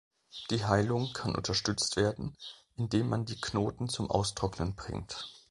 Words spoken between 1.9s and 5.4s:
werden, indem man die Knoten zum Austrocknen bringt.